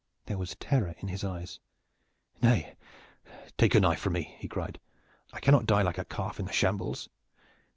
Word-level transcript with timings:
There 0.25 0.39
was 0.39 0.55
terror 0.55 0.95
in 0.97 1.09
his 1.09 1.23
eyes. 1.23 1.59
"Nay, 2.41 2.75
take 3.55 3.75
your 3.75 3.81
knife 3.81 3.99
from 3.99 4.13
me!" 4.13 4.35
he 4.39 4.47
cried. 4.47 4.79
"I 5.31 5.39
cannot 5.39 5.67
die 5.67 5.83
like 5.83 5.99
a 5.99 6.05
calf 6.05 6.39
in 6.39 6.47
the 6.47 6.51
shambles." 6.51 7.07